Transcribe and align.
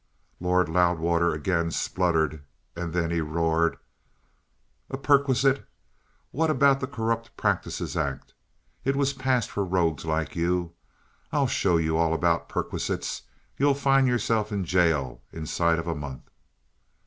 Lord 0.39 0.67
Loudwater 0.67 1.31
again 1.31 1.69
spluttered; 1.69 2.41
then 2.73 3.11
he 3.11 3.21
roared: 3.21 3.77
"A 4.89 4.97
perquisite! 4.97 5.63
What 6.31 6.49
about 6.49 6.79
the 6.79 6.87
Corrupt 6.87 7.37
Practices 7.37 7.95
Act? 7.95 8.33
It 8.83 8.95
was 8.95 9.13
passed 9.13 9.51
for 9.51 9.63
rogues 9.63 10.03
like 10.03 10.35
you! 10.35 10.71
I'll 11.31 11.45
show 11.45 11.77
you 11.77 11.97
all 11.97 12.15
about 12.15 12.49
perquisites! 12.49 13.21
You'll 13.59 13.75
find 13.75 14.07
yourself 14.07 14.51
in 14.51 14.63
gaol 14.63 15.21
inside 15.31 15.77
of 15.77 15.85
a 15.85 15.93
month." 15.93 16.27